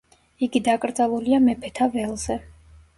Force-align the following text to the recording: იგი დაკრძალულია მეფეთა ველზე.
იგი 0.47 0.61
დაკრძალულია 0.69 1.43
მეფეთა 1.47 1.93
ველზე. 1.97 2.45